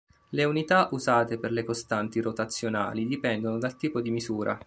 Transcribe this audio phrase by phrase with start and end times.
[0.29, 4.59] Le unità usate per le costanti rotazionali dipendono dal tipo di misura.